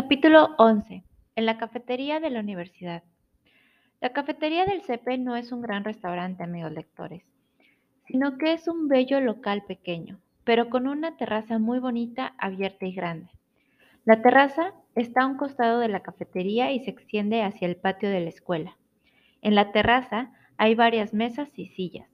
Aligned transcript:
Capítulo 0.00 0.54
11. 0.58 1.02
En 1.34 1.44
la 1.44 1.58
cafetería 1.58 2.20
de 2.20 2.30
la 2.30 2.38
universidad. 2.38 3.02
La 4.00 4.10
cafetería 4.10 4.64
del 4.64 4.82
CP 4.82 5.18
no 5.18 5.34
es 5.34 5.50
un 5.50 5.60
gran 5.60 5.82
restaurante, 5.82 6.44
amigos 6.44 6.70
lectores, 6.70 7.24
sino 8.06 8.38
que 8.38 8.52
es 8.52 8.68
un 8.68 8.86
bello 8.86 9.18
local 9.20 9.64
pequeño, 9.66 10.20
pero 10.44 10.70
con 10.70 10.86
una 10.86 11.16
terraza 11.16 11.58
muy 11.58 11.80
bonita, 11.80 12.36
abierta 12.38 12.86
y 12.86 12.94
grande. 12.94 13.32
La 14.04 14.22
terraza 14.22 14.72
está 14.94 15.22
a 15.22 15.26
un 15.26 15.36
costado 15.36 15.80
de 15.80 15.88
la 15.88 16.04
cafetería 16.04 16.70
y 16.70 16.78
se 16.78 16.90
extiende 16.90 17.42
hacia 17.42 17.66
el 17.66 17.74
patio 17.74 18.08
de 18.08 18.20
la 18.20 18.28
escuela. 18.28 18.76
En 19.42 19.56
la 19.56 19.72
terraza 19.72 20.30
hay 20.58 20.76
varias 20.76 21.12
mesas 21.12 21.58
y 21.58 21.66
sillas. 21.66 22.08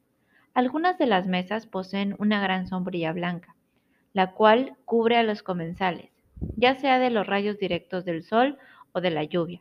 Algunas 0.55 0.97
de 0.97 1.05
las 1.05 1.27
mesas 1.27 1.67
poseen 1.67 2.17
una 2.19 2.41
gran 2.41 2.67
sombrilla 2.67 3.13
blanca, 3.13 3.57
la 4.15 4.33
cual 4.33 4.75
cubre 4.87 5.19
a 5.19 5.23
los 5.23 5.43
comensales 5.43 6.14
ya 6.57 6.77
sea 6.77 6.99
de 6.99 7.11
los 7.11 7.27
rayos 7.27 7.59
directos 7.59 8.05
del 8.05 8.23
sol 8.23 8.59
o 8.93 9.01
de 9.01 9.11
la 9.11 9.25
lluvia. 9.25 9.61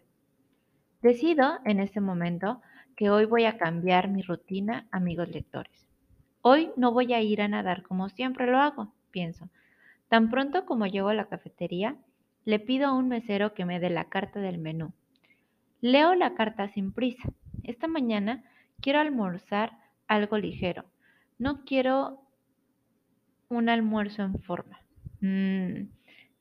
Decido 1.02 1.60
en 1.66 1.80
este 1.80 2.00
momento 2.00 2.62
que 2.96 3.10
hoy 3.10 3.26
voy 3.26 3.46
a 3.46 3.58
cambiar 3.58 4.08
mi 4.10 4.22
rutina, 4.22 4.88
amigos 4.92 5.30
lectores. 5.30 5.88
Hoy 6.42 6.72
no 6.78 6.92
voy 6.92 7.14
a 7.14 7.22
ir 7.22 7.42
a 7.42 7.48
nadar 7.48 7.84
como 7.84 8.10
siempre 8.10 8.48
lo 8.48 8.60
hago, 8.60 8.94
pienso. 9.12 9.50
Tan 10.10 10.30
pronto 10.30 10.66
como 10.66 10.86
llego 10.86 11.10
a 11.10 11.14
la 11.14 11.26
cafetería, 11.26 11.98
le 12.46 12.60
pido 12.60 12.88
a 12.88 12.94
un 12.94 13.08
mesero 13.08 13.54
que 13.54 13.66
me 13.66 13.80
dé 13.80 13.90
la 13.90 14.06
carta 14.06 14.40
del 14.40 14.58
menú. 14.58 14.94
Leo 15.82 16.16
la 16.16 16.36
carta 16.36 16.70
sin 16.70 16.92
prisa. 16.92 17.30
Esta 17.64 17.88
mañana 17.88 18.44
quiero 18.80 19.00
almorzar 19.00 19.72
algo 20.08 20.38
ligero. 20.38 20.86
No 21.40 21.66
quiero 21.66 22.22
un 23.50 23.70
almuerzo 23.70 24.24
en 24.24 24.40
forma. 24.42 24.80
Mm, 25.22 25.90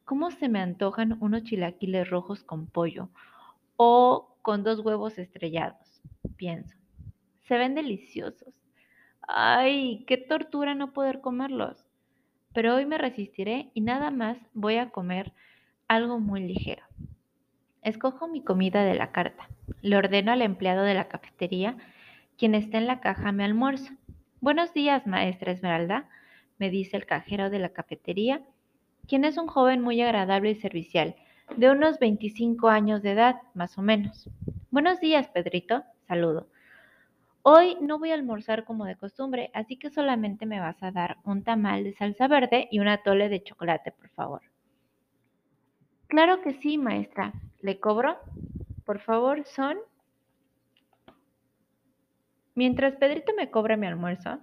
¿Cómo 0.04 0.30
se 0.30 0.48
me 0.48 0.60
antojan 0.60 1.16
unos 1.20 1.44
chilaquiles 1.44 2.10
rojos 2.10 2.42
con 2.42 2.66
pollo 2.66 3.08
o 3.76 4.36
con 4.42 4.64
dos 4.64 4.80
huevos 4.80 5.18
estrellados? 5.18 6.02
Pienso. 6.36 6.76
Se 7.46 7.56
ven 7.56 7.74
deliciosos. 7.74 8.52
Ay, 9.28 10.04
qué 10.06 10.16
tortura 10.16 10.74
no 10.74 10.92
poder 10.92 11.20
comerlos. 11.20 11.86
Pero 12.52 12.74
hoy 12.74 12.84
me 12.84 12.98
resistiré 12.98 13.70
y 13.74 13.80
nada 13.80 14.10
más 14.10 14.38
voy 14.52 14.76
a 14.76 14.90
comer 14.90 15.32
algo 15.88 16.18
muy 16.18 16.40
ligero. 16.40 16.82
Escojo 17.82 18.28
mi 18.28 18.42
comida 18.42 18.84
de 18.84 18.94
la 18.94 19.12
carta. 19.12 19.48
Le 19.80 19.96
ordeno 19.96 20.32
al 20.32 20.42
empleado 20.42 20.82
de 20.82 20.94
la 20.94 21.08
cafetería, 21.08 21.76
quien 22.36 22.54
está 22.54 22.78
en 22.78 22.86
la 22.86 23.00
caja, 23.00 23.32
mi 23.32 23.44
almuerzo. 23.44 23.92
Buenos 24.40 24.74
días, 24.74 25.06
maestra 25.06 25.52
Esmeralda, 25.52 26.08
me 26.58 26.70
dice 26.70 26.96
el 26.96 27.06
cajero 27.06 27.50
de 27.50 27.58
la 27.58 27.70
cafetería 27.70 28.42
quien 29.06 29.24
es 29.24 29.36
un 29.36 29.46
joven 29.46 29.80
muy 29.80 30.00
agradable 30.00 30.50
y 30.50 30.54
servicial, 30.54 31.16
de 31.56 31.70
unos 31.70 31.98
25 31.98 32.68
años 32.68 33.02
de 33.02 33.12
edad, 33.12 33.36
más 33.54 33.76
o 33.78 33.82
menos. 33.82 34.28
Buenos 34.70 35.00
días, 35.00 35.28
Pedrito, 35.28 35.84
saludo. 36.06 36.48
Hoy 37.42 37.76
no 37.80 37.98
voy 37.98 38.12
a 38.12 38.14
almorzar 38.14 38.64
como 38.64 38.84
de 38.84 38.96
costumbre, 38.96 39.50
así 39.52 39.76
que 39.76 39.90
solamente 39.90 40.46
me 40.46 40.60
vas 40.60 40.80
a 40.82 40.92
dar 40.92 41.18
un 41.24 41.42
tamal 41.42 41.82
de 41.82 41.92
salsa 41.92 42.28
verde 42.28 42.68
y 42.70 42.78
una 42.78 43.02
tole 43.02 43.28
de 43.28 43.42
chocolate, 43.42 43.90
por 43.90 44.08
favor. 44.10 44.42
Claro 46.06 46.40
que 46.42 46.52
sí, 46.52 46.78
maestra. 46.78 47.32
¿Le 47.60 47.80
cobro? 47.80 48.18
Por 48.84 49.00
favor, 49.00 49.44
son... 49.44 49.78
Mientras 52.54 52.96
Pedrito 52.96 53.32
me 53.36 53.50
cobra 53.50 53.76
mi 53.76 53.86
almuerzo, 53.86 54.38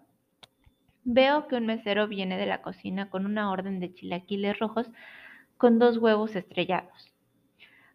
Veo 1.04 1.48
que 1.48 1.56
un 1.56 1.66
mesero 1.66 2.08
viene 2.08 2.38
de 2.38 2.46
la 2.46 2.62
cocina 2.62 3.10
con 3.10 3.26
una 3.26 3.52
orden 3.52 3.80
de 3.80 3.94
chilaquiles 3.94 4.60
rojos 4.60 4.90
con 5.58 5.80
dos 5.80 5.98
huevos 5.98 6.36
estrellados. 6.36 7.14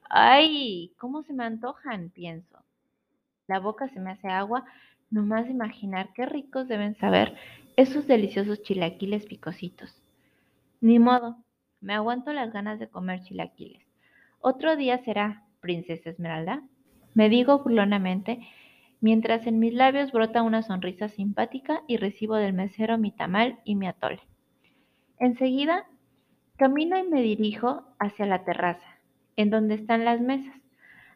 ¡Ay! 0.09 0.93
¿Cómo 0.99 1.23
se 1.23 1.33
me 1.33 1.45
antojan? 1.45 2.11
pienso. 2.11 2.59
La 3.47 3.59
boca 3.59 3.89
se 3.89 4.01
me 4.01 4.13
hace 4.13 4.29
agua 4.29 4.65
nomás 5.11 5.49
imaginar 5.49 6.13
qué 6.15 6.27
ricos 6.27 6.67
deben 6.67 6.97
saber 6.97 7.37
esos 7.77 8.07
deliciosos 8.07 8.63
chilaquiles 8.63 9.27
picositos. 9.27 10.03
Ni 10.81 10.99
modo, 10.99 11.37
me 11.81 11.95
aguanto 11.95 12.33
las 12.33 12.53
ganas 12.53 12.79
de 12.79 12.89
comer 12.89 13.23
chilaquiles. 13.23 13.87
Otro 14.41 14.77
día 14.77 15.03
será, 15.05 15.45
princesa 15.61 16.11
Esmeralda. 16.11 16.63
Me 17.15 17.29
digo 17.29 17.61
burlonamente 17.61 18.47
mientras 19.05 19.47
en 19.47 19.59
mis 19.59 19.75
labios 19.75 20.13
brota 20.13 20.41
una 20.41 20.63
sonrisa 20.63 21.11
simpática 21.11 21.83
y 21.87 21.99
recibo 21.99 22.37
del 22.37 22.55
mesero 22.55 22.97
mi 22.97 23.13
tamal 23.13 23.61
y 23.63 23.77
mi 23.77 23.87
atole. 23.87 24.23
Enseguida, 25.19 25.85
camino 26.57 26.99
y 26.99 27.03
me 27.03 27.21
dirijo 27.21 27.85
hacia 27.99 28.25
la 28.25 28.45
terraza, 28.45 28.99
en 29.37 29.51
donde 29.51 29.75
están 29.75 30.07
las 30.07 30.23
mesas. 30.23 30.57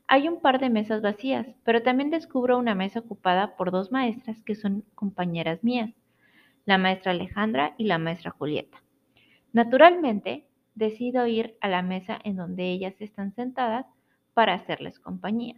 Hay 0.07 0.29
un 0.29 0.43
par 0.43 0.61
de 0.61 0.69
mesas 0.69 1.01
vacías, 1.01 1.47
pero 1.65 1.83
también 1.83 2.11
descubro 2.11 2.59
una 2.59 2.75
mesa 2.75 3.01
ocupada 3.01 3.57
por 3.57 3.71
dos 3.71 3.91
maestras 3.91 4.43
que 4.43 4.55
son 4.55 4.85
compañeras 4.95 5.65
mías, 5.65 5.95
la 6.67 6.77
maestra 6.77 7.13
Alejandra 7.13 7.75
y 7.79 7.85
la 7.85 7.97
maestra 7.97 8.33
Julieta. 8.33 8.83
Naturalmente, 9.55 10.47
decido 10.75 11.27
ir 11.27 11.57
a 11.63 11.69
la 11.69 11.81
mesa 11.81 12.19
en 12.23 12.37
donde 12.37 12.65
ellas 12.65 13.01
están 13.01 13.33
sentadas 13.33 13.87
para 14.35 14.53
hacerles 14.53 15.01
compañía. 15.01 15.57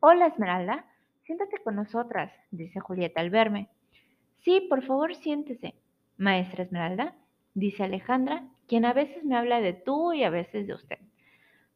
Hola 0.00 0.26
Esmeralda, 0.26 0.84
Siéntate 1.24 1.56
con 1.62 1.76
nosotras, 1.76 2.30
dice 2.50 2.80
Julieta 2.80 3.22
al 3.22 3.30
verme. 3.30 3.70
Sí, 4.40 4.60
por 4.68 4.82
favor, 4.82 5.14
siéntese. 5.14 5.74
Maestra 6.18 6.64
Esmeralda, 6.64 7.14
dice 7.54 7.82
Alejandra, 7.82 8.44
quien 8.68 8.84
a 8.84 8.92
veces 8.92 9.24
me 9.24 9.34
habla 9.34 9.62
de 9.62 9.72
tú 9.72 10.12
y 10.12 10.22
a 10.22 10.28
veces 10.28 10.66
de 10.66 10.74
usted, 10.74 10.98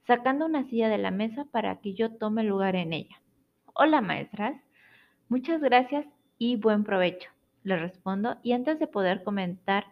sacando 0.06 0.44
una 0.44 0.64
silla 0.64 0.90
de 0.90 0.98
la 0.98 1.10
mesa 1.10 1.46
para 1.46 1.80
que 1.80 1.94
yo 1.94 2.14
tome 2.18 2.44
lugar 2.44 2.76
en 2.76 2.92
ella. 2.92 3.22
Hola, 3.72 4.02
maestras. 4.02 4.54
Muchas 5.30 5.62
gracias 5.62 6.04
y 6.36 6.56
buen 6.56 6.84
provecho, 6.84 7.30
le 7.62 7.78
respondo, 7.78 8.36
y 8.42 8.52
antes 8.52 8.78
de 8.78 8.86
poder 8.86 9.22
comentar 9.24 9.86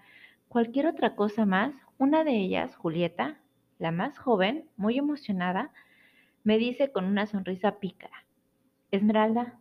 cualquier 0.48 0.86
otra 0.86 1.16
cosa 1.16 1.46
más, 1.46 1.74
una 1.96 2.24
de 2.24 2.32
ellas, 2.32 2.76
Julieta, 2.76 3.40
la 3.78 3.90
más 3.90 4.18
joven, 4.18 4.68
muy 4.76 4.98
emocionada, 4.98 5.72
me 6.44 6.58
dice 6.58 6.92
con 6.92 7.06
una 7.06 7.26
sonrisa 7.26 7.78
pícara. 7.78 8.25
Esmeralda, 8.96 9.58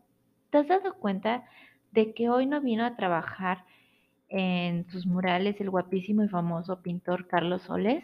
¿te 0.50 0.57
has 0.59 0.68
dado 0.68 0.96
cuenta 0.96 1.46
de 1.91 2.13
que 2.13 2.29
hoy 2.29 2.46
no 2.46 2.62
vino 2.62 2.85
a 2.85 2.96
trabajar 2.96 3.66
en 4.29 4.90
sus 4.90 5.06
murales 5.06 5.59
el 5.62 5.69
guapísimo 5.69 6.23
y 6.23 6.29
famoso 6.29 6.81
pintor 6.81 7.28
Carlos 7.28 7.63
Soles? 7.63 8.03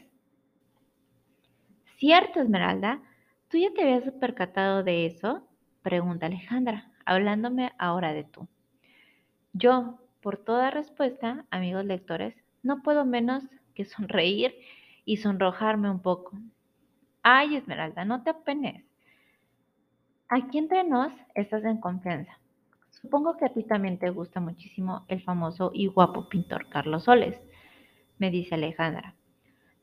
Cierto, 1.98 2.42
Esmeralda, 2.42 3.02
¿tú 3.48 3.58
ya 3.58 3.72
te 3.74 3.84
habías 3.84 4.12
percatado 4.14 4.84
de 4.84 5.06
eso? 5.06 5.48
Pregunta 5.84 6.26
Alejandra, 6.26 6.92
hablándome 7.06 7.72
ahora 7.78 8.14
de 8.14 8.24
tú. 8.24 8.48
Yo, 9.54 10.00
por 10.22 10.38
toda 10.38 10.72
respuesta, 10.72 11.46
amigos 11.52 11.86
lectores, 11.86 12.36
no 12.64 12.82
puedo 12.84 13.06
menos 13.06 13.46
que 13.76 13.86
sonreír 13.86 14.54
y 15.06 15.18
sonrojarme 15.18 15.90
un 15.90 16.02
poco. 16.02 16.38
Ay, 17.24 17.56
Esmeralda, 17.58 18.06
no 18.06 18.24
te 18.24 18.32
apenes. 18.32 18.91
Aquí 20.34 20.60
entre 20.60 20.86
nos 20.86 21.12
estás 21.36 21.66
en 21.66 21.82
confianza. 21.82 22.40
Supongo 22.90 23.36
que 23.36 23.44
a 23.44 23.50
ti 23.50 23.64
también 23.64 24.00
te 24.00 24.12
gusta 24.12 24.40
muchísimo 24.40 25.04
el 25.10 25.22
famoso 25.22 25.72
y 25.74 25.88
guapo 25.88 26.30
pintor 26.30 26.70
Carlos 26.70 27.04
Soles, 27.04 27.38
me 28.18 28.32
dice 28.32 28.56
Alejandra, 28.56 29.16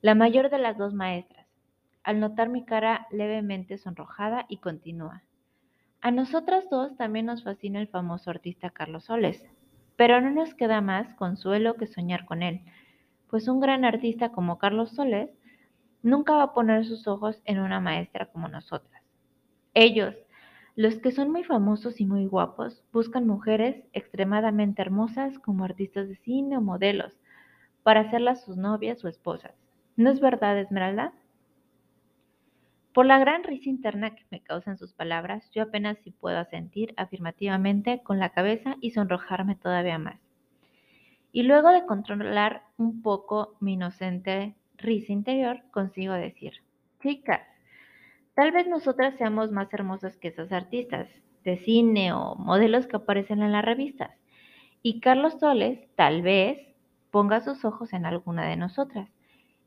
la 0.00 0.14
mayor 0.14 0.48
de 0.48 0.56
las 0.56 0.78
dos 0.78 0.94
maestras, 0.94 1.46
al 2.02 2.18
notar 2.18 2.48
mi 2.48 2.64
cara 2.64 3.06
levemente 3.10 3.76
sonrojada 3.76 4.46
y 4.48 4.56
continúa. 4.56 5.22
A 6.00 6.10
nosotras 6.12 6.64
dos 6.70 6.96
también 6.96 7.26
nos 7.26 7.44
fascina 7.44 7.78
el 7.78 7.88
famoso 7.88 8.30
artista 8.30 8.70
Carlos 8.70 9.04
Soles, 9.04 9.44
pero 9.96 10.18
no 10.22 10.30
nos 10.30 10.54
queda 10.54 10.80
más 10.80 11.12
consuelo 11.16 11.74
que 11.74 11.86
soñar 11.86 12.24
con 12.24 12.42
él, 12.42 12.62
pues 13.28 13.48
un 13.48 13.60
gran 13.60 13.84
artista 13.84 14.30
como 14.30 14.56
Carlos 14.56 14.92
Soles 14.92 15.28
nunca 16.02 16.36
va 16.36 16.44
a 16.44 16.54
poner 16.54 16.86
sus 16.86 17.06
ojos 17.06 17.38
en 17.44 17.58
una 17.58 17.80
maestra 17.80 18.32
como 18.32 18.48
nosotras. 18.48 19.02
Ellos, 19.74 20.16
los 20.78 21.00
que 21.00 21.10
son 21.10 21.32
muy 21.32 21.42
famosos 21.42 22.00
y 22.00 22.06
muy 22.06 22.26
guapos 22.26 22.84
buscan 22.92 23.26
mujeres 23.26 23.82
extremadamente 23.92 24.80
hermosas 24.80 25.36
como 25.40 25.64
artistas 25.64 26.08
de 26.08 26.14
cine 26.14 26.56
o 26.56 26.60
modelos 26.60 27.18
para 27.82 28.02
hacerlas 28.02 28.44
sus 28.44 28.56
novias 28.56 29.04
o 29.04 29.08
esposas. 29.08 29.56
¿No 29.96 30.08
es 30.08 30.20
verdad, 30.20 30.56
Esmeralda? 30.56 31.12
Por 32.94 33.06
la 33.06 33.18
gran 33.18 33.42
risa 33.42 33.68
interna 33.68 34.14
que 34.14 34.24
me 34.30 34.40
causan 34.40 34.78
sus 34.78 34.92
palabras, 34.92 35.50
yo 35.50 35.64
apenas 35.64 35.98
si 36.04 36.12
puedo 36.12 36.38
asentir 36.38 36.94
afirmativamente 36.96 38.00
con 38.04 38.20
la 38.20 38.30
cabeza 38.30 38.76
y 38.80 38.92
sonrojarme 38.92 39.56
todavía 39.56 39.98
más. 39.98 40.20
Y 41.32 41.42
luego 41.42 41.70
de 41.70 41.86
controlar 41.86 42.62
un 42.76 43.02
poco 43.02 43.56
mi 43.58 43.72
inocente 43.72 44.54
risa 44.76 45.12
interior, 45.12 45.60
consigo 45.72 46.14
decir, 46.14 46.52
chicas, 47.02 47.42
Tal 48.38 48.52
vez 48.52 48.68
nosotras 48.68 49.16
seamos 49.18 49.50
más 49.50 49.74
hermosas 49.74 50.16
que 50.16 50.28
esas 50.28 50.52
artistas 50.52 51.08
de 51.42 51.58
cine 51.58 52.12
o 52.12 52.36
modelos 52.36 52.86
que 52.86 52.94
aparecen 52.94 53.42
en 53.42 53.50
las 53.50 53.64
revistas. 53.64 54.12
Y 54.80 55.00
Carlos 55.00 55.40
Soles 55.40 55.80
tal 55.96 56.22
vez 56.22 56.60
ponga 57.10 57.40
sus 57.40 57.64
ojos 57.64 57.92
en 57.92 58.06
alguna 58.06 58.46
de 58.46 58.54
nosotras. 58.56 59.10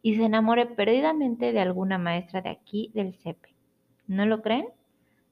y 0.02 0.16
se 0.16 0.24
enamore 0.24 0.68
perdidamente 0.68 1.52
de 1.52 1.60
alguna 1.60 1.98
maestra 1.98 2.42
de 2.42 2.50
aquí 2.50 2.92
del 2.94 3.14
CEPE. 3.14 3.54
¿No 4.08 4.26
lo 4.26 4.42
creen? 4.42 4.68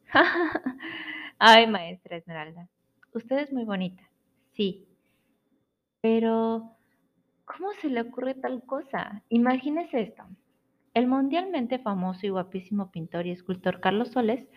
Ay, 1.39 1.65
maestra 1.65 2.17
Esmeralda, 2.17 2.67
usted 3.13 3.37
es 3.37 3.53
muy 3.53 3.63
bonita. 3.63 4.03
Sí. 4.51 4.85
Pero, 6.01 6.75
¿cómo 7.45 7.71
se 7.81 7.89
le 7.89 8.01
ocurre 8.01 8.33
tal 8.35 8.63
cosa? 8.65 9.23
Imagínese 9.29 10.01
esto. 10.01 10.25
El 10.93 11.07
mundialmente 11.07 11.79
famoso 11.79 12.25
y 12.25 12.29
guapísimo 12.29 12.91
pintor 12.91 13.27
y 13.27 13.31
escultor 13.31 13.79
Carlos 13.79 14.09
Soles, 14.09 14.47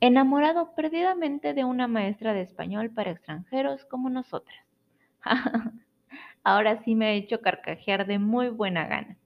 enamorado 0.00 0.74
perdidamente 0.74 1.54
de 1.54 1.64
una 1.64 1.88
maestra 1.88 2.32
de 2.32 2.42
español 2.42 2.90
para 2.90 3.10
extranjeros 3.10 3.84
como 3.84 4.10
nosotras. 4.10 4.64
Ahora 6.44 6.82
sí 6.82 6.94
me 6.94 7.06
ha 7.06 7.12
hecho 7.12 7.40
carcajear 7.40 8.06
de 8.06 8.18
muy 8.18 8.48
buena 8.48 8.86
gana. 8.86 9.16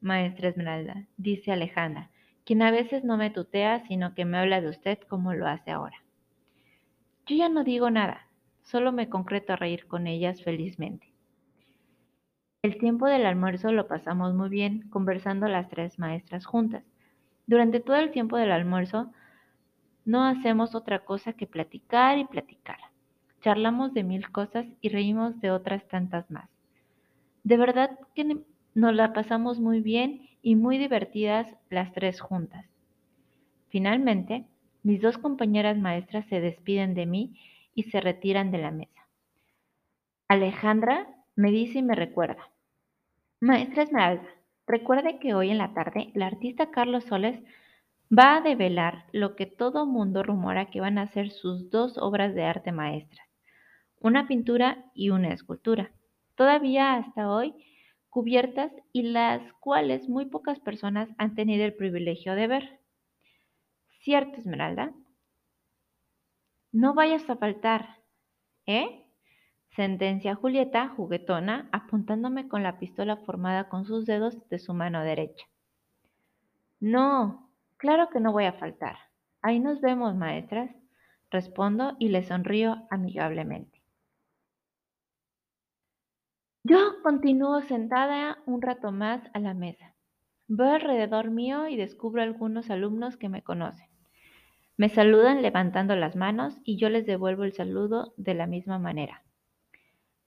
Maestra 0.00 0.48
Esmeralda, 0.48 1.06
dice 1.16 1.52
Alejandra, 1.52 2.10
quien 2.44 2.62
a 2.62 2.70
veces 2.70 3.04
no 3.04 3.16
me 3.16 3.30
tutea, 3.30 3.84
sino 3.86 4.14
que 4.14 4.24
me 4.24 4.38
habla 4.38 4.60
de 4.60 4.68
usted 4.68 4.98
como 5.08 5.34
lo 5.34 5.46
hace 5.46 5.70
ahora. 5.70 5.96
Yo 7.26 7.36
ya 7.36 7.48
no 7.48 7.64
digo 7.64 7.90
nada, 7.90 8.28
solo 8.62 8.92
me 8.92 9.08
concreto 9.08 9.52
a 9.52 9.56
reír 9.56 9.86
con 9.86 10.06
ellas 10.06 10.42
felizmente. 10.42 11.07
El 12.60 12.76
tiempo 12.76 13.06
del 13.06 13.24
almuerzo 13.24 13.70
lo 13.70 13.86
pasamos 13.86 14.34
muy 14.34 14.48
bien, 14.48 14.88
conversando 14.90 15.46
las 15.46 15.68
tres 15.68 15.96
maestras 16.00 16.44
juntas. 16.44 16.82
Durante 17.46 17.78
todo 17.78 17.96
el 17.96 18.10
tiempo 18.10 18.36
del 18.36 18.50
almuerzo 18.50 19.12
no 20.04 20.24
hacemos 20.24 20.74
otra 20.74 21.04
cosa 21.04 21.34
que 21.34 21.46
platicar 21.46 22.18
y 22.18 22.24
platicar. 22.24 22.78
Charlamos 23.42 23.94
de 23.94 24.02
mil 24.02 24.32
cosas 24.32 24.66
y 24.80 24.88
reímos 24.88 25.40
de 25.40 25.52
otras 25.52 25.86
tantas 25.86 26.28
más. 26.32 26.50
De 27.44 27.56
verdad 27.56 27.96
que 28.16 28.38
nos 28.74 28.94
la 28.94 29.12
pasamos 29.12 29.60
muy 29.60 29.80
bien 29.80 30.28
y 30.42 30.56
muy 30.56 30.78
divertidas 30.78 31.46
las 31.70 31.92
tres 31.92 32.20
juntas. 32.20 32.66
Finalmente, 33.68 34.46
mis 34.82 35.00
dos 35.00 35.16
compañeras 35.16 35.78
maestras 35.78 36.26
se 36.26 36.40
despiden 36.40 36.94
de 36.94 37.06
mí 37.06 37.38
y 37.76 37.84
se 37.84 38.00
retiran 38.00 38.50
de 38.50 38.58
la 38.58 38.72
mesa. 38.72 39.06
Alejandra 40.26 41.06
me 41.38 41.52
dice 41.52 41.78
y 41.78 41.82
me 41.82 41.94
recuerda. 41.94 42.50
Maestra 43.40 43.84
Esmeralda, 43.84 44.28
recuerde 44.66 45.20
que 45.20 45.34
hoy 45.34 45.50
en 45.50 45.58
la 45.58 45.72
tarde 45.72 46.10
la 46.14 46.26
artista 46.26 46.72
Carlos 46.72 47.04
Soles 47.04 47.40
va 48.10 48.36
a 48.36 48.40
develar 48.40 49.04
lo 49.12 49.36
que 49.36 49.46
todo 49.46 49.86
mundo 49.86 50.24
rumora 50.24 50.68
que 50.68 50.80
van 50.80 50.98
a 50.98 51.06
ser 51.06 51.30
sus 51.30 51.70
dos 51.70 51.96
obras 51.96 52.34
de 52.34 52.42
arte 52.42 52.72
maestras, 52.72 53.28
una 54.00 54.26
pintura 54.26 54.84
y 54.94 55.10
una 55.10 55.32
escultura, 55.32 55.92
todavía 56.34 56.94
hasta 56.94 57.30
hoy 57.30 57.54
cubiertas 58.08 58.72
y 58.92 59.02
las 59.02 59.40
cuales 59.60 60.08
muy 60.08 60.26
pocas 60.26 60.58
personas 60.58 61.08
han 61.18 61.36
tenido 61.36 61.64
el 61.64 61.74
privilegio 61.74 62.34
de 62.34 62.48
ver. 62.48 62.80
¿Cierto, 64.00 64.40
Esmeralda? 64.40 64.92
No 66.72 66.94
vayas 66.94 67.30
a 67.30 67.36
faltar, 67.36 68.02
¿eh? 68.66 69.07
Sentencia 69.78 70.34
Julieta, 70.34 70.88
juguetona, 70.88 71.68
apuntándome 71.70 72.48
con 72.48 72.64
la 72.64 72.80
pistola 72.80 73.16
formada 73.18 73.68
con 73.68 73.84
sus 73.84 74.06
dedos 74.06 74.36
de 74.48 74.58
su 74.58 74.74
mano 74.74 75.04
derecha. 75.04 75.46
No, 76.80 77.52
claro 77.76 78.08
que 78.10 78.18
no 78.18 78.32
voy 78.32 78.46
a 78.46 78.54
faltar. 78.54 78.96
Ahí 79.40 79.60
nos 79.60 79.80
vemos, 79.80 80.16
maestras, 80.16 80.74
respondo 81.30 81.94
y 82.00 82.08
le 82.08 82.24
sonrío 82.24 82.88
amigablemente. 82.90 83.80
Yo 86.64 87.00
continúo 87.04 87.62
sentada 87.62 88.38
un 88.46 88.60
rato 88.62 88.90
más 88.90 89.22
a 89.32 89.38
la 89.38 89.54
mesa. 89.54 89.94
Veo 90.48 90.72
alrededor 90.72 91.30
mío 91.30 91.68
y 91.68 91.76
descubro 91.76 92.20
algunos 92.20 92.68
alumnos 92.68 93.16
que 93.16 93.28
me 93.28 93.44
conocen. 93.44 93.86
Me 94.76 94.88
saludan 94.88 95.40
levantando 95.40 95.94
las 95.94 96.16
manos 96.16 96.60
y 96.64 96.78
yo 96.78 96.88
les 96.88 97.06
devuelvo 97.06 97.44
el 97.44 97.52
saludo 97.52 98.12
de 98.16 98.34
la 98.34 98.48
misma 98.48 98.80
manera. 98.80 99.22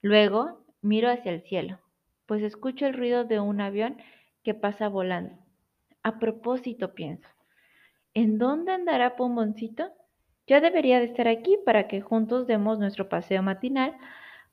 Luego 0.01 0.65
miro 0.81 1.09
hacia 1.09 1.31
el 1.31 1.43
cielo, 1.43 1.79
pues 2.25 2.41
escucho 2.41 2.87
el 2.87 2.93
ruido 2.93 3.23
de 3.23 3.39
un 3.39 3.61
avión 3.61 3.97
que 4.43 4.53
pasa 4.53 4.87
volando. 4.87 5.35
A 6.01 6.17
propósito 6.17 6.95
pienso, 6.95 7.27
¿en 8.15 8.39
dónde 8.39 8.71
andará 8.71 9.15
Pomboncito? 9.15 9.91
Ya 10.47 10.59
debería 10.59 10.99
de 10.99 11.05
estar 11.05 11.27
aquí 11.27 11.57
para 11.65 11.87
que 11.87 12.01
juntos 12.01 12.47
demos 12.47 12.79
nuestro 12.79 13.09
paseo 13.09 13.43
matinal 13.43 13.95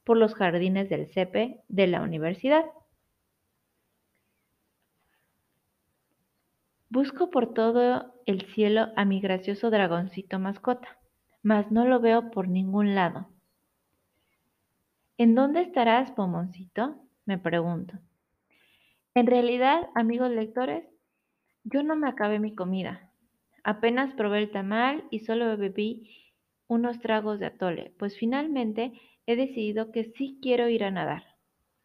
por 0.05 0.19
los 0.19 0.35
jardines 0.35 0.91
del 0.91 1.07
CEPE 1.07 1.63
de 1.69 1.87
la 1.87 2.03
universidad. 2.03 2.67
Busco 6.91 7.31
por 7.31 7.55
todo 7.55 8.15
el 8.27 8.43
cielo 8.47 8.89
a 8.97 9.05
mi 9.05 9.21
gracioso 9.21 9.71
dragoncito 9.71 10.39
mascota, 10.39 10.99
mas 11.43 11.71
no 11.71 11.87
lo 11.87 12.01
veo 12.01 12.31
por 12.31 12.49
ningún 12.49 12.95
lado. 12.95 13.29
¿En 15.19 15.35
dónde 15.35 15.63
estarás, 15.63 16.13
Pomoncito? 16.13 16.95
me 17.27 17.39
pregunto. 17.39 17.99
En 19.15 19.27
realidad, 19.27 19.89
amigos 19.97 20.31
lectores, 20.31 20.85
yo 21.65 21.83
no 21.83 21.97
me 21.97 22.09
acabé 22.09 22.39
mi 22.39 22.55
comida. 22.55 23.11
Apenas 23.65 24.15
probé 24.15 24.39
el 24.39 24.53
tamal 24.53 25.05
y 25.11 25.19
solo 25.19 25.57
bebí 25.57 26.33
unos 26.69 27.01
tragos 27.01 27.41
de 27.41 27.47
atole, 27.47 27.93
pues 27.99 28.17
finalmente 28.17 28.93
he 29.27 29.35
decidido 29.35 29.91
que 29.91 30.05
sí 30.05 30.39
quiero 30.41 30.69
ir 30.69 30.85
a 30.85 30.93
nadar. 30.93 31.25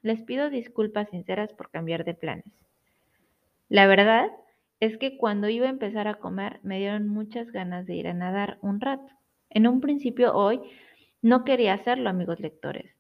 Les 0.03 0.21
pido 0.21 0.51
disculpas 0.51 1.09
sinceras 1.09 1.51
por 1.53 1.71
cambiar 1.71 2.06
de 2.06 2.13
planes. 2.13 2.53
La 3.68 3.88
verdad 3.88 4.29
es 4.79 4.97
que 5.00 5.18
cuando 5.18 5.50
iba 5.50 5.65
a 5.65 5.71
empezar 5.71 6.07
a 6.07 6.19
comer 6.19 6.59
me 6.62 6.77
dieron 6.77 7.07
muchas 7.07 7.51
ganas 7.51 7.88
de 7.88 7.95
ir 7.95 8.07
a 8.07 8.13
nadar 8.13 8.59
un 8.62 8.79
rato. 8.79 9.12
En 9.50 9.65
un 9.65 9.81
principio 9.81 10.36
hoy 10.36 10.62
no 11.24 11.44
quería 11.44 11.74
hacerlo, 11.74 12.09
amigos 12.12 12.39
lectores, 12.39 12.93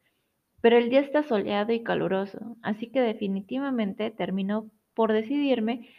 pero 0.63 0.77
el 0.77 0.89
día 0.89 1.01
está 1.01 1.23
soleado 1.23 1.73
y 1.73 1.83
caluroso, 1.83 2.55
así 2.61 2.87
que 2.87 3.01
definitivamente 3.01 4.11
terminó 4.11 4.71
por 4.93 5.11
decidirme 5.11 5.89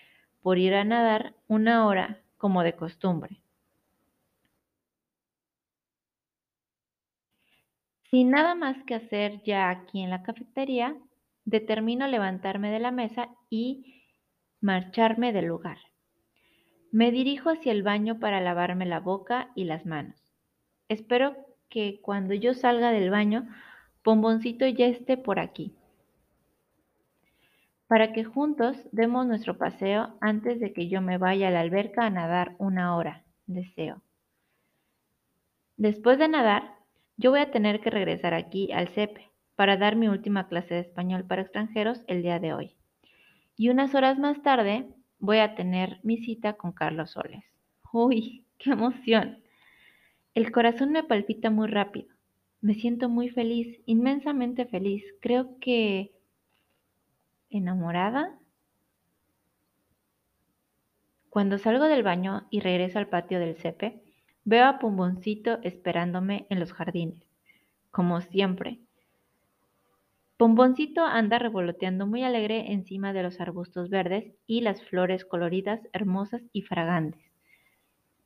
por 0.41 0.57
ir 0.57 0.73
a 0.73 0.85
nadar 0.85 1.35
una 1.49 1.87
hora 1.87 2.23
como 2.39 2.63
de 2.63 2.73
costumbre. 2.73 3.43
Sin 8.11 8.31
nada 8.31 8.55
más 8.55 8.83
que 8.85 8.95
hacer 8.95 9.43
ya 9.43 9.69
aquí 9.69 10.01
en 10.01 10.09
la 10.09 10.23
cafetería, 10.23 10.97
determino 11.45 12.07
levantarme 12.09 12.71
de 12.71 12.79
la 12.79 12.91
mesa 12.91 13.29
y 13.51 14.07
marcharme 14.63 15.35
del 15.35 15.45
lugar. 15.45 15.77
Me 16.91 17.11
dirijo 17.11 17.51
hacia 17.51 17.71
el 17.71 17.83
baño 17.83 18.19
para 18.19 18.41
lavarme 18.41 18.87
la 18.87 19.01
boca 19.01 19.51
y 19.55 19.65
las 19.65 19.85
manos. 19.85 20.17
Espero 20.89 21.37
que 21.69 22.01
cuando 22.01 22.33
yo 22.33 22.55
salga 22.55 22.93
del 22.93 23.11
baño, 23.11 23.47
Pomboncito 24.05 24.67
ya 24.67 24.87
esté 24.87 25.17
por 25.17 25.39
aquí, 25.39 25.75
para 27.87 28.13
que 28.13 28.23
juntos 28.23 28.77
demos 28.93 29.27
nuestro 29.27 29.57
paseo 29.57 30.19
antes 30.21 30.61
de 30.61 30.75
que 30.75 30.91
yo 30.91 31.01
me 31.01 31.17
vaya 31.17 31.49
a 31.49 31.51
la 31.51 31.61
alberca 31.61 32.05
a 32.05 32.11
nadar 32.11 32.55
una 32.59 32.97
hora, 32.97 33.25
deseo. 33.47 34.03
Después 35.79 36.19
de 36.19 36.29
nadar, 36.29 36.75
yo 37.17 37.31
voy 37.31 37.41
a 37.41 37.51
tener 37.51 37.81
que 37.81 37.89
regresar 37.89 38.35
aquí 38.35 38.71
al 38.73 38.89
CEPE 38.89 39.31
para 39.57 39.79
dar 39.79 39.97
mi 39.97 40.09
última 40.09 40.49
clase 40.49 40.75
de 40.75 40.81
español 40.81 41.25
para 41.25 41.41
extranjeros 41.41 42.05
el 42.07 42.21
día 42.21 42.39
de 42.39 42.53
hoy. 42.53 42.77
Y 43.57 43.71
unas 43.71 43.95
horas 43.95 44.19
más 44.19 44.43
tarde 44.43 44.87
voy 45.19 45.39
a 45.39 45.55
tener 45.55 46.01
mi 46.03 46.19
cita 46.19 46.59
con 46.59 46.73
Carlos 46.73 47.13
Soles. 47.13 47.45
¡Uy, 47.91 48.45
qué 48.59 48.73
emoción! 48.73 49.43
El 50.35 50.53
corazón 50.53 50.93
me 50.93 51.05
palpita 51.05 51.49
muy 51.49 51.69
rápido. 51.69 52.15
Me 52.65 52.73
siento 52.73 53.11
muy 53.11 53.29
feliz, 53.29 53.79
inmensamente 53.85 54.65
feliz. 54.65 55.05
Creo 55.21 55.59
que... 55.61 56.15
¿Enamorada? 57.51 58.39
Cuando 61.29 61.59
salgo 61.59 61.85
del 61.85 62.03
baño 62.03 62.47
y 62.49 62.61
regreso 62.61 62.99
al 62.99 63.11
patio 63.11 63.39
del 63.39 63.57
CEPE, 63.57 64.01
Veo 64.47 64.65
a 64.65 64.79
Pomboncito 64.79 65.59
esperándome 65.63 66.47
en 66.49 66.59
los 66.59 66.73
jardines, 66.73 67.23
como 67.91 68.23
siempre. 68.23 68.79
Pomboncito 70.39 71.05
anda 71.05 71.39
revoloteando 71.39 72.07
muy 72.07 72.25
alegre 72.25 72.73
encima 72.73 73.13
de 73.13 73.25
los 73.25 73.41
arbustos 73.41 73.91
verdes 73.91 74.33
y 74.47 74.63
las 74.63 74.83
flores 74.83 75.27
coloridas, 75.27 75.83
hermosas 75.93 76.41
y 76.55 76.63
fragantes. 76.63 77.21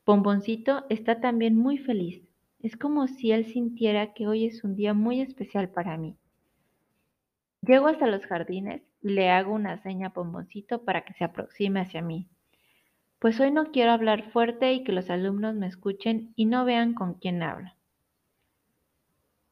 Pomboncito 0.04 0.86
está 0.90 1.20
también 1.20 1.56
muy 1.56 1.78
feliz. 1.78 2.27
Es 2.60 2.76
como 2.76 3.06
si 3.06 3.32
él 3.32 3.46
sintiera 3.46 4.12
que 4.14 4.26
hoy 4.26 4.46
es 4.46 4.64
un 4.64 4.76
día 4.76 4.94
muy 4.94 5.20
especial 5.20 5.70
para 5.70 5.96
mí. 5.96 6.16
Llego 7.62 7.86
hasta 7.86 8.06
los 8.06 8.24
jardines 8.26 8.82
y 9.02 9.10
le 9.10 9.30
hago 9.30 9.52
una 9.52 9.82
seña 9.82 10.08
a 10.08 10.12
Pomboncito 10.12 10.84
para 10.84 11.04
que 11.04 11.14
se 11.14 11.24
aproxime 11.24 11.80
hacia 11.80 12.02
mí 12.02 12.28
pues 13.18 13.40
hoy 13.40 13.50
no 13.50 13.72
quiero 13.72 13.90
hablar 13.90 14.30
fuerte 14.30 14.72
y 14.72 14.84
que 14.84 14.92
los 14.92 15.10
alumnos 15.10 15.54
me 15.54 15.66
escuchen 15.66 16.32
y 16.36 16.46
no 16.46 16.64
vean 16.64 16.94
con 16.94 17.14
quién 17.14 17.42
hablo. 17.42 17.70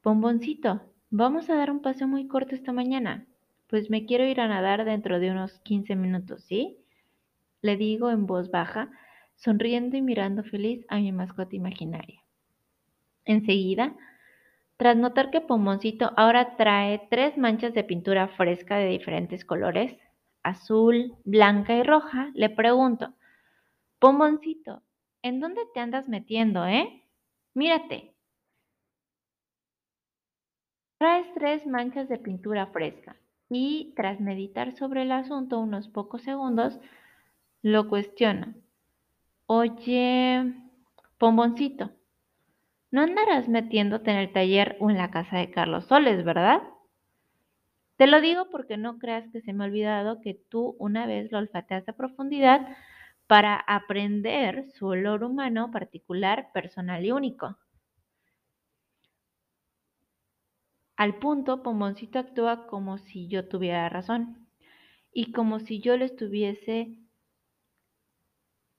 Bomboncito, 0.05 0.83
vamos 1.11 1.51
a 1.51 1.57
dar 1.57 1.73
un 1.73 1.81
paseo 1.81 2.07
muy 2.07 2.29
corto 2.29 2.55
esta 2.55 2.73
mañana. 2.73 3.27
Pues 3.67 3.91
me 3.91 4.07
quiero 4.07 4.25
ir 4.25 4.41
a 4.41 4.47
nadar 4.47 4.85
dentro 4.85 5.19
de 5.19 5.33
unos 5.33 5.59
15 5.61 5.97
minutos, 5.97 6.45
¿sí? 6.45 6.79
Le 7.61 7.77
digo 7.77 8.11
en 8.11 8.27
voz 8.27 8.53
baja, 8.53 8.91
sonriendo 9.35 9.97
y 9.97 10.03
mirando 10.03 10.45
feliz 10.45 10.87
a 10.89 10.99
mi 10.99 11.11
mascota 11.11 11.57
imaginaria. 11.57 12.25
Enseguida, 13.26 13.95
tras 14.76 14.97
notar 14.97 15.30
que 15.30 15.40
Pomoncito 15.40 16.12
ahora 16.16 16.56
trae 16.56 17.06
tres 17.11 17.37
manchas 17.37 17.75
de 17.75 17.85
pintura 17.85 18.28
fresca 18.28 18.76
de 18.76 18.88
diferentes 18.88 19.45
colores, 19.45 19.97
azul, 20.42 21.16
blanca 21.25 21.75
y 21.75 21.83
roja, 21.83 22.30
le 22.35 22.50
pregunto, 22.50 23.12
Pomoncito, 23.99 24.83
¿en 25.23 25.40
dónde 25.40 25.62
te 25.75 25.80
andas 25.80 26.09
metiendo, 26.09 26.66
eh? 26.66 27.02
Mírate. 27.54 28.14
Traes 30.99 31.26
tres 31.35 31.66
manchas 31.66 32.09
de 32.09 32.18
pintura 32.18 32.66
fresca 32.66 33.16
y, 33.50 33.92
tras 33.97 34.21
meditar 34.21 34.76
sobre 34.76 35.02
el 35.02 35.12
asunto 35.12 35.59
unos 35.59 35.88
pocos 35.88 36.23
segundos, 36.23 36.78
lo 37.62 37.88
cuestiona. 37.88 38.54
Oye, 39.47 40.54
Pomboncito, 41.18 41.90
no 42.90 43.02
andarás 43.02 43.49
metiéndote 43.49 44.11
en 44.11 44.16
el 44.19 44.33
taller 44.33 44.76
o 44.81 44.90
en 44.90 44.99
la 44.99 45.11
casa 45.11 45.38
de 45.38 45.50
Carlos 45.50 45.87
Soles, 45.87 46.25
¿verdad? 46.25 46.62
Te 47.99 48.07
lo 48.07 48.23
digo 48.23 48.49
porque 48.50 48.78
no 48.78 48.99
creas 48.99 49.28
que 49.33 49.43
se 49.43 49.52
me 49.52 49.64
ha 49.64 49.66
olvidado 49.66 50.23
que 50.23 50.33
tú 50.49 50.76
una 50.78 51.05
vez 51.07 51.31
lo 51.31 51.37
olfateaste 51.37 51.90
a 51.90 51.97
profundidad 51.97 52.66
para 53.26 53.57
aprender 53.57 54.71
su 54.71 54.87
olor 54.87 55.25
humano 55.25 55.71
particular, 55.71 56.52
personal 56.55 57.05
y 57.05 57.12
único. 57.12 57.59
Al 60.97 61.19
punto, 61.21 61.62
Pomboncito 61.62 62.19
actúa 62.19 62.66
como 62.66 62.99
si 62.99 63.28
yo 63.28 63.49
tuviera 63.49 63.88
razón 63.88 64.49
y 65.12 65.33
como 65.33 65.61
si 65.61 65.81
yo 65.81 65.97
lo 65.97 66.05
estuviese 66.05 66.99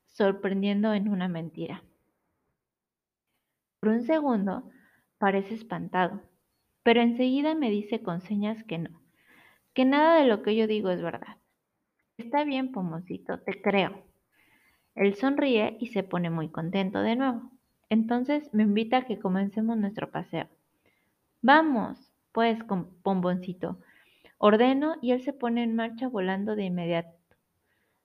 sorprendiendo 0.08 0.94
en 0.94 1.08
una 1.08 1.28
mentira. 1.28 1.82
Por 3.88 3.96
un 3.96 4.04
segundo 4.04 4.70
parece 5.18 5.54
espantado, 5.54 6.22
pero 6.84 7.00
enseguida 7.00 7.56
me 7.56 7.70
dice 7.70 8.02
con 8.02 8.20
señas 8.20 8.62
que 8.66 8.78
no, 8.78 9.02
que 9.74 9.86
nada 9.86 10.20
de 10.20 10.28
lo 10.28 10.44
que 10.44 10.58
yo 10.58 10.68
digo 10.68 10.90
es 10.90 11.02
verdad. 11.02 11.38
Está 12.18 12.44
bien, 12.44 12.74
Pomboncito, 12.74 13.40
te 13.40 13.62
creo. 13.62 14.04
Él 14.94 15.16
sonríe 15.16 15.78
y 15.80 15.88
se 15.88 16.04
pone 16.04 16.30
muy 16.30 16.50
contento 16.50 17.00
de 17.00 17.16
nuevo. 17.16 17.50
Entonces 17.88 18.54
me 18.54 18.64
invita 18.64 18.98
a 18.98 19.06
que 19.06 19.20
comencemos 19.20 19.78
nuestro 19.78 20.12
paseo. 20.12 20.50
Vamos, 21.42 22.12
pues, 22.34 22.60
Pomboncito. 23.04 23.80
Ordeno 24.38 24.96
y 25.02 25.14
él 25.14 25.22
se 25.22 25.32
pone 25.32 25.64
en 25.64 25.78
marcha 25.78 26.10
volando 26.10 26.58
de 26.58 26.66
inmediato. 26.66 27.18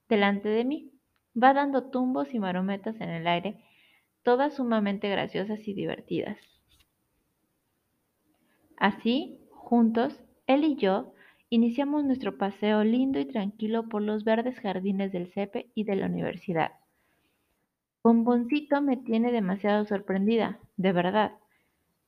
Delante 0.08 0.48
de 0.48 0.64
mí. 0.64 0.92
Va 1.36 1.52
dando 1.54 1.90
tumbos 1.90 2.32
y 2.34 2.38
marometas 2.38 3.00
en 3.00 3.10
el 3.10 3.26
aire, 3.26 3.64
todas 4.23 4.55
sumamente 4.55 5.09
graciosas 5.09 5.67
y 5.67 5.75
divertidas. 5.75 6.38
Así, 8.76 9.38
juntos, 9.50 10.21
él 10.47 10.64
y 10.64 10.76
yo, 10.76 11.14
iniciamos 11.50 12.05
nuestro 12.05 12.37
paseo 12.37 12.85
lindo 12.85 13.21
y 13.21 13.25
tranquilo 13.26 13.88
por 13.88 14.02
los 14.02 14.25
verdes 14.25 14.59
jardines 14.61 15.12
del 15.12 15.33
CEPE 15.33 15.71
y 15.75 15.85
de 15.85 15.97
la 15.97 16.07
universidad. 16.07 16.73
Bomboncito 18.02 18.83
me 18.83 18.97
tiene 18.97 19.31
demasiado 19.31 19.85
sorprendida, 19.85 20.59
de 20.76 20.93
verdad. 20.93 21.33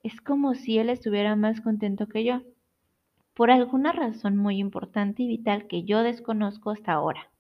Es 0.03 0.21
como 0.21 0.55
si 0.55 0.79
él 0.79 0.91
estuviera 0.91 1.37
más 1.37 1.61
contento 1.61 2.09
que 2.09 2.25
yo, 2.25 2.43
por 3.35 3.51
alguna 3.51 3.93
razón 3.93 4.37
muy 4.37 4.59
importante 4.59 5.23
y 5.23 5.29
vital 5.29 5.67
que 5.67 5.85
yo 5.85 6.03
desconozco 6.03 6.71
hasta 6.71 6.93
ahora. 6.93 7.31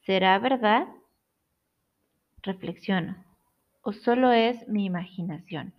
¿Será 0.00 0.38
verdad? 0.38 0.88
Reflexiono. 2.42 3.29
¿O 3.82 3.92
solo 3.92 4.32
es 4.32 4.66
mi 4.68 4.86
imaginación? 4.86 5.74